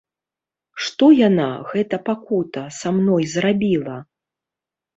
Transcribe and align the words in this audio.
Што 0.85 1.09
яна, 1.17 1.45
гэта 1.75 2.01
пакута, 2.09 2.65
са 2.81 2.89
мной 2.99 3.31
зрабіла?! 3.37 3.97